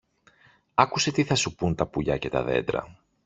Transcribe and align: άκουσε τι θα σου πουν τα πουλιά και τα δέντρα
άκουσε 0.73 1.11
τι 1.11 1.23
θα 1.23 1.35
σου 1.35 1.55
πουν 1.55 1.75
τα 1.75 1.87
πουλιά 1.87 2.17
και 2.17 2.29
τα 2.29 2.43
δέντρα 2.43 2.99